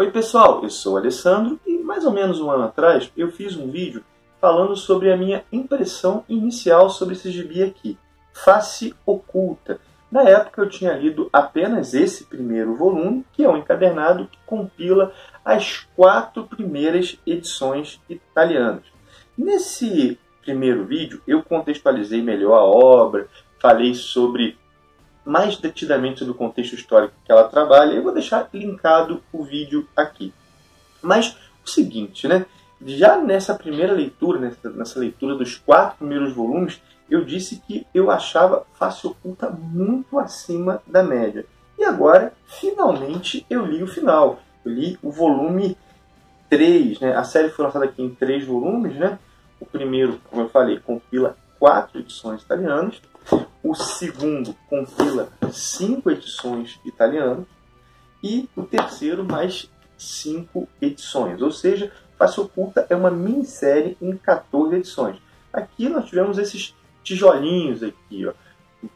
[0.00, 3.54] Oi pessoal, eu sou o Alessandro e mais ou menos um ano atrás eu fiz
[3.54, 4.02] um vídeo
[4.40, 7.98] falando sobre a minha impressão inicial sobre esse gibi aqui,
[8.32, 9.78] Face Oculta.
[10.10, 15.12] Na época eu tinha lido apenas esse primeiro volume, que é um encadernado que compila
[15.44, 18.84] as quatro primeiras edições italianas.
[19.36, 23.28] Nesse primeiro vídeo eu contextualizei melhor a obra,
[23.60, 24.56] falei sobre
[25.24, 27.92] mais detidamente do contexto histórico que ela trabalha.
[27.92, 30.32] Eu vou deixar linkado o vídeo aqui.
[31.02, 32.46] Mas o seguinte, né?
[32.84, 38.10] Já nessa primeira leitura, nessa, nessa leitura dos quatro primeiros volumes, eu disse que eu
[38.10, 41.44] achava Face Oculta muito acima da média.
[41.78, 44.40] E agora, finalmente, eu li o final.
[44.64, 45.76] Eu li o volume
[46.48, 47.16] 3, né?
[47.16, 49.18] A série foi lançada aqui em três volumes, né?
[49.58, 53.00] O primeiro, como eu falei, compila quatro edições italianas.
[53.62, 57.46] O segundo compila cinco edições italianas.
[58.22, 61.40] E o terceiro, mais cinco edições.
[61.40, 65.16] Ou seja, Face Oculta é uma minissérie em 14 edições.
[65.52, 68.32] Aqui nós tivemos esses tijolinhos aqui, ó,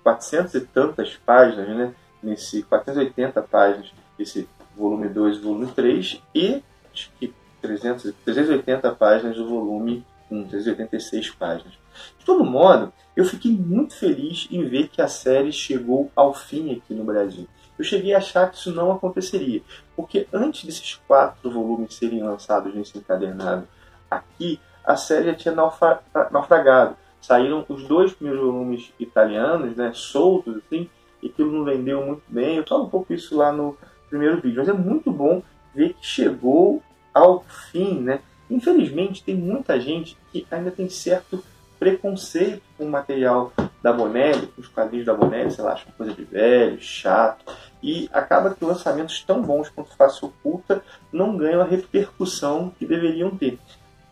[0.02, 1.94] 400 e tantas páginas, né?
[2.22, 6.62] Nesse 480 páginas, esse volume 2 e volume 3, e
[6.92, 11.74] acho que 300, 380 páginas do volume 1, 386 páginas.
[12.18, 16.72] De todo modo, eu fiquei muito feliz em ver que a série chegou ao fim
[16.76, 17.46] aqui no Brasil.
[17.78, 19.62] Eu cheguei a achar que isso não aconteceria,
[19.96, 23.66] porque antes desses quatro volumes serem lançados nesse encadernado
[24.10, 26.96] aqui, a série já tinha naufragado.
[27.20, 30.88] Saíram os dois primeiros volumes italianos, né, soltos, assim,
[31.22, 32.56] e aquilo não vendeu muito bem.
[32.56, 33.76] Eu falo um pouco isso lá no
[34.10, 35.42] primeiro vídeo, mas é muito bom
[35.74, 36.82] ver que chegou
[37.12, 37.42] ao
[37.72, 38.20] fim, né?
[38.50, 41.42] Infelizmente, tem muita gente que ainda tem certo
[41.78, 46.12] preconceito com o material da Bonelli, com os quadrinhos da Bonelli, sei lá, acho coisa
[46.12, 47.44] de velho, chato,
[47.82, 53.36] e acaba que lançamentos tão bons quanto Face Oculta não ganham a repercussão que deveriam
[53.36, 53.58] ter.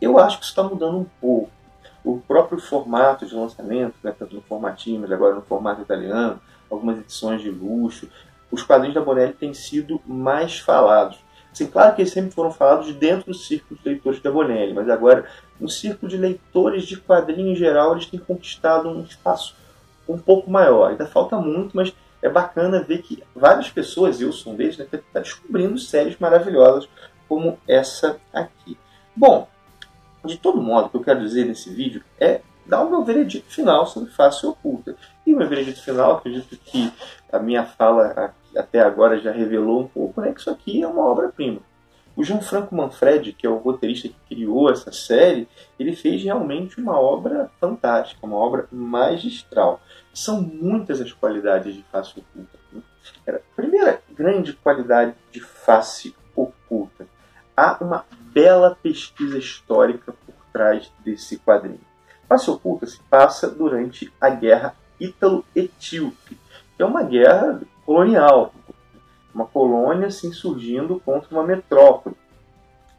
[0.01, 1.51] Eu acho que isso está mudando um pouco.
[2.05, 6.39] O próprio formato de lançamento, né, tanto no formatinho, mas agora no formato italiano,
[6.71, 8.09] algumas edições de luxo,
[8.51, 11.19] os quadrinhos da Bonelli têm sido mais falados.
[11.53, 14.89] Assim, claro que eles sempre foram falados dentro do círculo de leitores da Bonelli, mas
[14.89, 15.27] agora,
[15.61, 19.55] no círculo de leitores de quadrinhos em geral, eles têm conquistado um espaço
[20.09, 20.91] um pouco maior.
[20.91, 21.93] Ainda falta muito, mas
[22.23, 26.89] é bacana ver que várias pessoas, eu sou um deles, né, está descobrindo séries maravilhosas
[27.29, 28.79] como essa aqui.
[29.15, 29.47] Bom,
[30.25, 33.53] de todo modo, o que eu quero dizer nesse vídeo é dar o meu veredito
[33.53, 34.97] final sobre Face Oculta.
[35.27, 36.91] E o meu veredito final, acredito que
[37.31, 41.05] a minha fala até agora já revelou um pouco, né, que isso aqui é uma
[41.05, 41.61] obra-prima.
[42.15, 45.49] O Gianfranco Manfredi, que é o roteirista que criou essa série,
[45.79, 49.81] ele fez realmente uma obra fantástica, uma obra magistral.
[50.13, 52.59] São muitas as qualidades de Face Oculta.
[52.71, 52.83] Né?
[53.29, 57.07] A primeira grande qualidade de Face Oculta,
[57.57, 61.81] há uma bela pesquisa histórica por trás desse quadrinho.
[62.29, 66.39] Face Oculta se passa durante a Guerra Ítalo-Etíope,
[66.77, 67.61] que é uma guerra
[67.93, 68.55] colonial,
[69.35, 72.17] uma colônia assim, surgindo contra uma metrópole.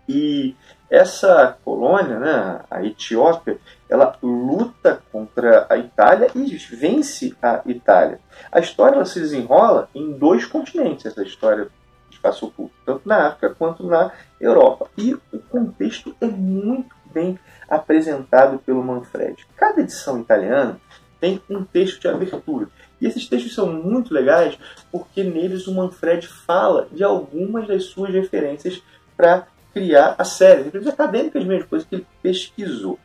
[0.08, 0.56] E
[0.88, 3.58] essa colônia, né, a Etiópia,
[3.90, 8.20] ela luta contra a Itália e vence a Itália.
[8.52, 11.70] A história se desenrola em dois continentes, essa história
[12.10, 14.88] de Faço Oculto, tanto na África quanto na Europa.
[14.96, 19.48] E o contexto é muito bem apresentado pelo Manfredi.
[19.56, 20.80] Cada edição italiana
[21.20, 22.68] tem um texto de abertura.
[23.04, 24.58] E esses textos são muito legais
[24.90, 28.82] porque neles o Manfred fala de algumas das suas referências
[29.18, 32.98] para criar a série, referências acadêmicas mesmo, coisas que ele pesquisou.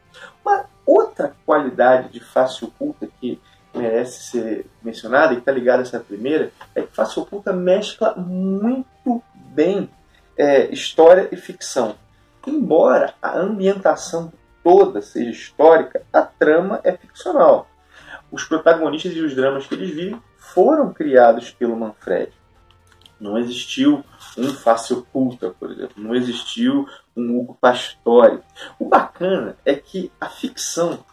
[0.45, 3.41] Uma outra qualidade de Face Oculta que
[3.75, 9.21] merece ser mencionada e está ligada a essa primeira é que Face Oculta mescla muito
[9.35, 9.91] bem
[10.37, 11.97] é, história e ficção.
[12.47, 17.69] embora a ambientação toda seja histórica, a trama é ficcional.
[18.31, 22.33] Os protagonistas e os dramas que eles vivem foram criados pelo Manfred.
[23.21, 24.05] Não existiu
[24.37, 25.95] um Face Oculta, por exemplo.
[25.97, 26.87] Não existiu
[27.17, 28.41] um Hugo Pastore.
[28.79, 31.05] O bacana é que a ficção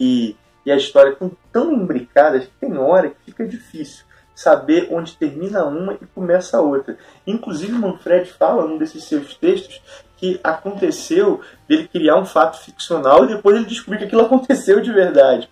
[0.00, 0.36] e,
[0.66, 5.64] e a história estão tão imbricadas que tem hora que fica difícil saber onde termina
[5.64, 6.98] uma e começa a outra.
[7.26, 9.80] Inclusive, Manfred fala num desses seus textos
[10.16, 14.92] que aconteceu dele criar um fato ficcional e depois ele descobrir que aquilo aconteceu de
[14.92, 15.48] verdade.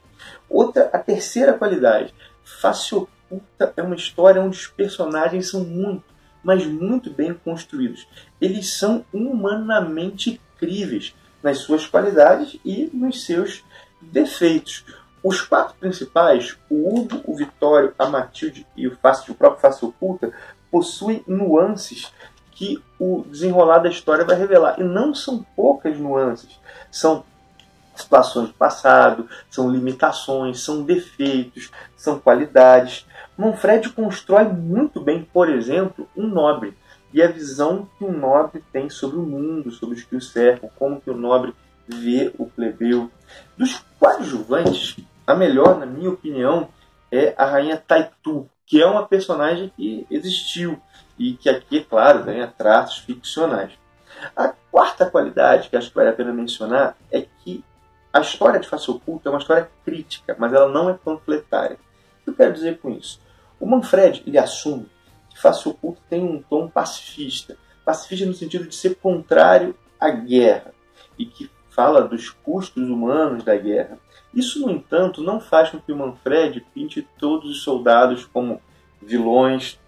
[0.51, 2.13] Outra, a terceira qualidade,
[2.43, 6.05] Face Oculta é uma história onde os personagens são muito,
[6.43, 8.09] mas muito bem construídos.
[8.41, 13.65] Eles são humanamente críveis nas suas qualidades e nos seus
[14.01, 14.85] defeitos.
[15.23, 20.33] Os quatro principais, o Hugo, o Vitório, a Matilde e o, o próprio Face Oculta,
[20.71, 22.13] possuem nuances
[22.51, 24.81] que o desenrolar da história vai revelar.
[24.81, 26.59] E não são poucas nuances.
[26.91, 27.25] São
[28.01, 33.07] situações do passado, são limitações, são defeitos, são qualidades.
[33.37, 36.77] Manfred constrói muito bem, por exemplo, um nobre
[37.13, 40.71] e a visão que um nobre tem sobre o mundo, sobre os que o cercam,
[40.77, 41.55] como que o nobre
[41.87, 43.11] vê o plebeu.
[43.57, 44.97] Dos coadjuvantes,
[45.27, 46.69] a melhor, na minha opinião,
[47.11, 50.81] é a rainha Taitu, que é uma personagem que existiu
[51.19, 53.73] e que aqui, é claro, ganha traços ficcionais.
[54.37, 57.65] A quarta qualidade que acho que vale a pena mencionar é que
[58.13, 61.79] a história de Face Oculta é uma história crítica, mas ela não é panfletária.
[62.21, 63.21] O que eu quero dizer com isso?
[63.59, 64.89] O Manfred ele assume
[65.29, 67.57] que Face Oculta tem um tom pacifista.
[67.85, 70.73] Pacifista no sentido de ser contrário à guerra
[71.19, 73.99] e que fala dos custos humanos da guerra.
[74.35, 78.61] Isso, no entanto, não faz com que o Manfred pinte todos os soldados como
[79.01, 79.79] vilões,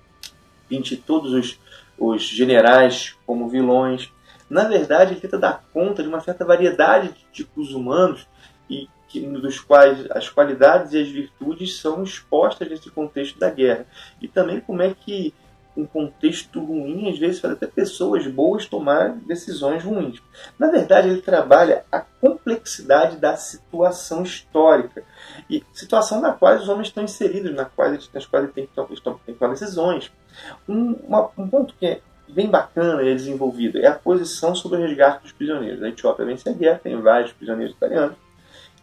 [0.69, 1.59] pinte todos os,
[1.99, 4.13] os generais como vilões.
[4.53, 8.29] Na verdade, ele tenta dar conta de uma certa variedade de tipos humanos
[8.69, 13.87] e que, dos quais as qualidades e as virtudes são expostas nesse contexto da guerra.
[14.21, 15.33] E também como é que
[15.75, 20.23] um contexto ruim, às vezes faz até pessoas boas tomar decisões ruins.
[20.59, 25.03] Na verdade, ele trabalha a complexidade da situação histórica
[25.49, 28.75] e situação na qual os homens estão inseridos, na qual, nas quais eles têm que
[29.39, 30.13] tomar decisões.
[30.69, 32.01] Um, uma, um ponto que é
[32.33, 35.83] bem bacana e é desenvolvido é a posição sobre o resgate dos prisioneiros.
[35.83, 38.17] A Etiópia vence a guerra, tem vários prisioneiros italianos,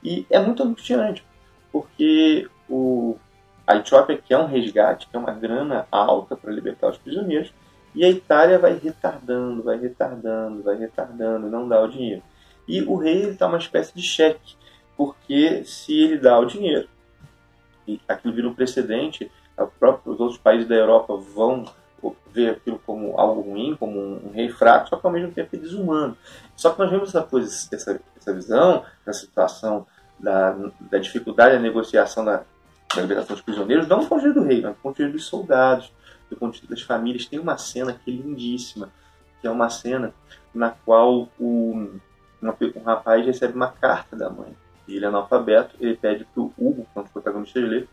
[0.04, 1.26] e é muito angustiante,
[1.72, 3.18] porque o,
[3.66, 7.54] a Etiópia quer um resgate, quer uma grana alta para libertar os prisioneiros,
[7.94, 12.22] e a Itália vai retardando, vai retardando, vai retardando, não dá o dinheiro.
[12.68, 14.56] E o rei está uma espécie de cheque,
[14.96, 16.88] porque se ele dá o dinheiro,
[17.88, 19.32] e aquilo vira um precedente,
[20.06, 21.66] os outros países da Europa vão
[22.32, 25.60] ver aquilo como algo ruim, como um, rei fraco, só que ao mesmo tempo é
[25.60, 26.18] desumano.
[26.56, 27.28] Só que nós vemos essa,
[27.72, 29.86] essa, essa visão, essa situação
[30.20, 32.44] da, da dificuldade da negociação da,
[32.96, 35.04] da libertação dos prisioneiros, não do ponto de vista do rei, mas do ponto de
[35.04, 35.94] vista dos soldados,
[36.30, 37.26] do ponto de vista das famílias.
[37.26, 38.90] Tem uma cena que é lindíssima,
[39.42, 40.14] que é uma cena
[40.54, 42.00] na qual o,
[42.42, 44.56] um rapaz recebe uma carta da mãe.
[44.88, 47.88] Ele é analfabeto, ele pede para o Hugo, que é um dos protagonistas, ler,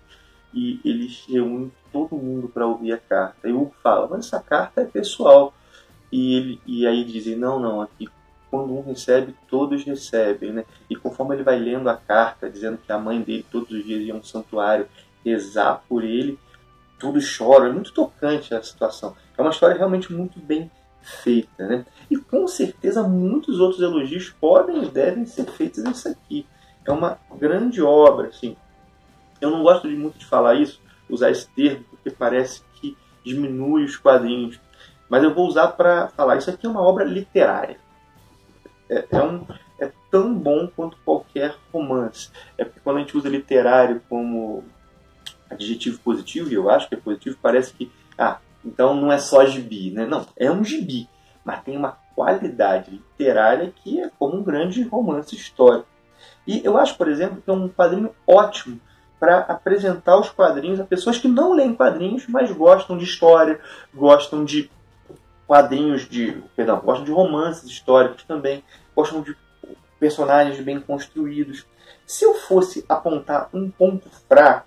[0.57, 3.47] e eles reúnem todo mundo para ouvir a carta.
[3.47, 5.53] E o Hugo fala, mas essa carta é pessoal.
[6.11, 8.09] E, ele, e aí dizem, não, não, aqui
[8.51, 10.55] quando um recebe, todos recebem.
[10.55, 10.65] Né?
[10.89, 14.03] E conforme ele vai lendo a carta, dizendo que a mãe dele todos os dias
[14.03, 14.89] ia a um santuário
[15.23, 16.39] rezar por ele,
[16.99, 17.69] tudo chora.
[17.69, 19.15] É muito tocante a situação.
[19.37, 20.71] É uma história realmente muito bem
[21.03, 21.67] feita.
[21.67, 21.85] Né?
[22.11, 26.47] E com certeza muitos outros elogios podem e devem ser feitos nisso aqui.
[26.83, 28.57] É uma grande obra, assim,
[29.41, 33.85] eu não gosto de muito de falar isso, usar esse termo, porque parece que diminui
[33.85, 34.61] os quadrinhos.
[35.09, 36.37] Mas eu vou usar para falar.
[36.37, 37.79] Isso aqui é uma obra literária.
[38.89, 39.47] É, é, um,
[39.81, 42.31] é tão bom quanto qualquer romance.
[42.59, 44.65] É porque quando a gente usa literário como
[45.49, 49.45] adjetivo positivo, e eu acho que é positivo, parece que, ah, então não é só
[49.47, 50.05] gibi, né?
[50.07, 51.09] Não, é um gibi,
[51.45, 55.87] mas tem uma qualidade literária que é como um grande romance histórico.
[56.47, 58.81] E eu acho, por exemplo, que é um quadrinho ótimo
[59.19, 63.61] para apresentar os quadrinhos a pessoas que não leem quadrinhos, mas gostam de história,
[63.95, 64.71] gostam de
[65.47, 66.43] quadrinhos de.
[66.55, 68.63] Perdão, gostam de romances históricos também,
[68.95, 69.37] gostam de
[69.99, 71.67] personagens bem construídos.
[72.07, 74.67] Se eu fosse apontar um ponto fraco,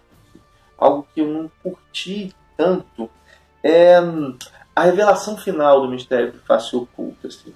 [0.78, 3.10] algo que eu não curti tanto,
[3.64, 3.96] é
[4.76, 7.28] a revelação final do mistério do face oculto.
[7.28, 7.54] Assim.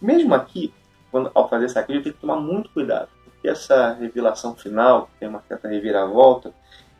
[0.00, 0.72] Mesmo aqui,
[1.10, 3.08] quando, ao fazer essa crítica, eu tenho que tomar muito cuidado
[3.44, 6.50] que essa revelação final, que tem uma certa reviravolta,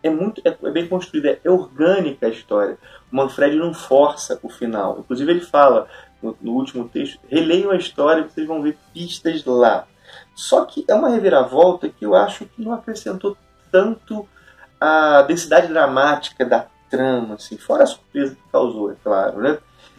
[0.02, 2.76] é muito é, é bem construída, é orgânica a história.
[3.10, 4.98] O Manfred não força o final.
[4.98, 5.88] Inclusive ele fala
[6.22, 9.86] no, no último texto, releiam a história vocês vão ver pistas lá.
[10.34, 13.38] Só que é uma reviravolta que eu acho que não acrescentou
[13.72, 14.28] tanto
[14.78, 19.56] a densidade dramática da trama, assim, fora a surpresa que causou, é claro, né?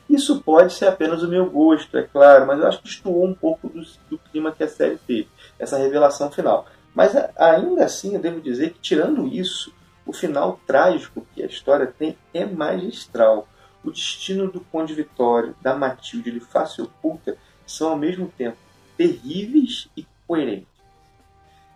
[0.09, 3.33] Isso pode ser apenas o meu gosto, é claro, mas eu acho que destoou um
[3.33, 6.67] pouco do, do clima que a série teve, essa revelação final.
[6.93, 9.73] Mas ainda assim, eu devo dizer que, tirando isso,
[10.05, 13.47] o final trágico que a história tem é magistral.
[13.83, 18.57] O destino do Conde Vitório, da Matilde e de Face Oculta são ao mesmo tempo
[18.95, 20.67] terríveis e coerentes.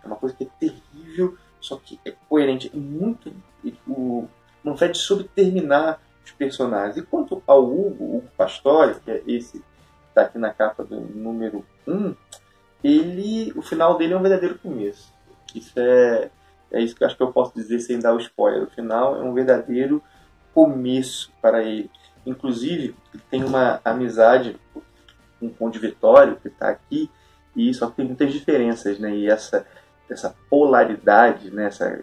[0.02, 2.70] É uma coisa que é terrível, só que é coerente.
[2.72, 3.32] É muito.
[3.86, 4.26] O
[4.64, 6.00] Manfred soube terminar
[6.32, 6.96] personagens.
[6.96, 9.64] E quanto ao Hugo, o Pastore, que é esse que
[10.08, 12.14] está aqui na capa do número 1,
[12.82, 15.12] ele, o final dele é um verdadeiro começo.
[15.54, 16.30] Isso é,
[16.70, 18.62] é isso que eu acho que eu posso dizer sem dar o spoiler.
[18.62, 20.02] O final é um verdadeiro
[20.54, 21.90] começo para ele.
[22.24, 22.94] Inclusive,
[23.30, 24.58] tem uma amizade
[25.38, 27.10] com o Conde Vitório, que está aqui,
[27.56, 29.14] e só tem muitas diferenças, né?
[29.14, 29.66] E essa,
[30.08, 31.66] essa polaridade, né?
[31.66, 31.98] essa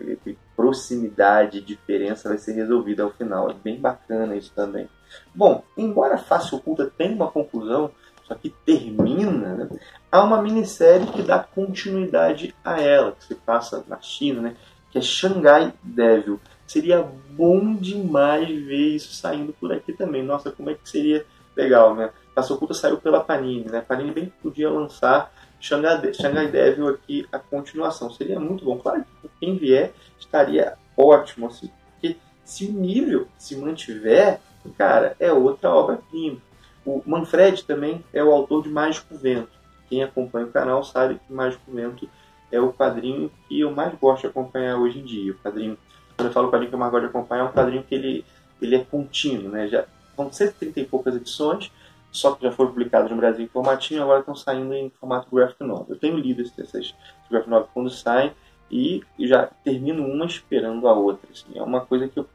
[0.57, 3.51] proximidade, diferença vai ser resolvida ao final.
[3.51, 4.89] É bem bacana isso também.
[5.33, 7.91] Bom, embora a Face Oculta tenha uma conclusão,
[8.23, 9.69] só que termina, né?
[10.11, 14.55] há uma minissérie que dá continuidade a ela, que se passa na China, né?
[14.91, 16.39] que é Shanghai Devil.
[16.65, 20.23] Seria bom demais ver isso saindo por aqui também.
[20.23, 22.09] Nossa, como é que seria legal, né?
[22.35, 23.77] Face Oculta saiu pela Panini, né?
[23.79, 28.11] A Panini bem podia lançar Shanghai Devil aqui a continuação.
[28.11, 28.77] Seria muito bom.
[28.77, 34.39] Claro que quem vier estaria ótimo, assim, porque se o nível se mantiver,
[34.77, 36.37] cara, é outra obra-prima.
[36.85, 39.57] O Manfred também é o autor de Mágico Vento.
[39.89, 42.09] Quem acompanha o canal sabe que Mágico Vento
[42.51, 45.31] é o quadrinho que eu mais gosto de acompanhar hoje em dia.
[45.33, 45.77] O quadrinho,
[46.15, 48.25] quando eu falo quadrinho que eu mais gosto de acompanhar, é um quadrinho que ele,
[48.61, 49.67] ele é contínuo, né?
[49.67, 49.85] Já
[50.15, 51.71] são 130 e poucas edições,
[52.17, 55.63] só que já foram publicadas no Brasil em formatinho, agora estão saindo em formato graphic
[55.63, 55.86] novel.
[55.89, 56.95] Eu tenho lido essas
[57.29, 58.33] graphic novel quando saem
[58.71, 61.29] e já termino uma esperando a outra.
[61.31, 61.57] Assim.
[61.57, 62.27] É uma coisa que eu,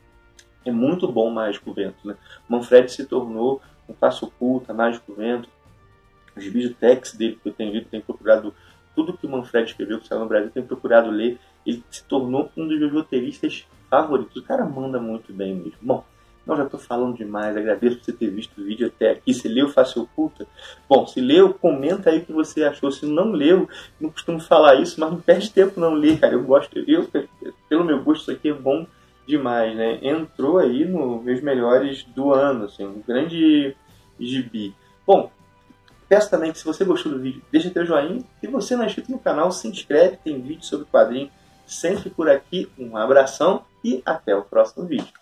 [0.65, 2.07] é muito bom Mágico Vento.
[2.07, 2.17] Né?
[2.49, 5.49] Manfred se tornou um passo oculto, Mágico Vento.
[6.37, 8.55] Os bibliotex dele que eu tenho lido, tenho procurado
[8.95, 11.39] tudo que o Manfred escreveu que saiu no Brasil, tenho procurado ler.
[11.67, 14.37] Ele se tornou um dos meus roteiristas favoritos.
[14.37, 15.79] O cara manda muito bem mesmo.
[15.83, 16.05] Bom,
[16.47, 17.57] não, já estou falando demais.
[17.57, 19.33] Agradeço por você ter visto o vídeo até aqui.
[19.33, 20.47] Se leu, face oculta.
[20.89, 22.91] Bom, se leu, comenta aí o que você achou.
[22.91, 23.69] Se não leu,
[24.01, 26.35] não costumo falar isso, mas não perde tempo não ler, cara.
[26.35, 27.09] Eu gosto, eu,
[27.69, 28.87] pelo meu gosto, isso aqui é bom
[29.27, 30.01] demais, né?
[30.03, 33.77] Entrou aí nos meus melhores do ano, assim, um grande
[34.19, 34.75] gibi.
[35.07, 35.31] Bom,
[36.09, 38.23] peço também que se você gostou do vídeo, deixa teu joinha.
[38.41, 40.17] Se você não é inscrito no canal, se inscreve.
[40.17, 41.31] Tem vídeo sobre quadrinho
[41.67, 42.69] sempre por aqui.
[42.77, 45.22] Um abração e até o próximo vídeo.